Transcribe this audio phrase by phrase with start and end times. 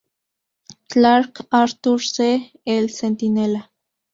[0.89, 2.53] Clarke, Arthur C.
[2.65, 3.71] "El Centinela".